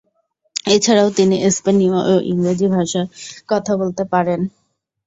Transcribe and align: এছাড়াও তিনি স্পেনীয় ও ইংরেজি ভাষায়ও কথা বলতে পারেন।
এছাড়াও 0.65 1.09
তিনি 1.17 1.35
স্পেনীয় 1.55 1.97
ও 2.05 2.23
ইংরেজি 2.31 2.67
ভাষায়ও 2.67 3.11
কথা 3.49 3.73
বলতে 3.81 4.03
পারেন। 4.13 4.39